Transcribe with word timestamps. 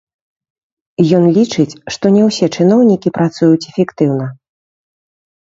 Ён 1.17 1.27
лічыць, 1.37 1.65
што 1.97 2.05
не 2.15 2.23
ўсе 2.29 2.45
чыноўнікі 2.57 3.13
працуюць 3.19 3.61
эфектыўна. 3.75 4.27